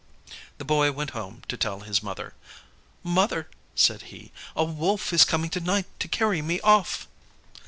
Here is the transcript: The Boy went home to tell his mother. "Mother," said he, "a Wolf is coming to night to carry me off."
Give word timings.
The 0.57 0.65
Boy 0.65 0.91
went 0.91 1.11
home 1.11 1.43
to 1.47 1.55
tell 1.55 1.81
his 1.81 2.01
mother. 2.01 2.33
"Mother," 3.03 3.47
said 3.75 4.01
he, 4.09 4.31
"a 4.55 4.63
Wolf 4.63 5.13
is 5.13 5.23
coming 5.23 5.51
to 5.51 5.59
night 5.59 5.85
to 5.99 6.07
carry 6.07 6.41
me 6.41 6.59
off." 6.61 7.07